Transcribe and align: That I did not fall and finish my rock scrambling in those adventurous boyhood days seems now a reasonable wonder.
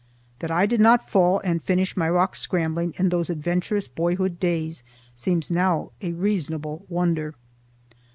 That 0.39 0.49
I 0.49 0.65
did 0.65 0.81
not 0.81 1.07
fall 1.07 1.41
and 1.43 1.61
finish 1.61 1.95
my 1.95 2.09
rock 2.09 2.35
scrambling 2.35 2.95
in 2.97 3.09
those 3.09 3.29
adventurous 3.29 3.87
boyhood 3.87 4.39
days 4.39 4.83
seems 5.13 5.51
now 5.51 5.91
a 6.01 6.11
reasonable 6.13 6.87
wonder. 6.89 7.35